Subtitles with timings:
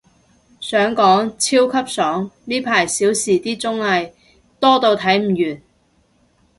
[0.59, 4.11] 想講，超級爽，呢排少時啲綜藝，
[4.59, 5.61] 多到睇唔完